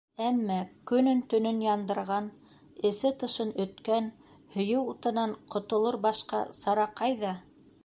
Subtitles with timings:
[0.27, 0.55] Әммә
[0.91, 2.29] көнөн-төнөн яндырған,
[2.91, 4.09] эсе-тышын өткән
[4.57, 7.39] һөйөү утынан ҡотолор башҡа сара ҡайҙа?!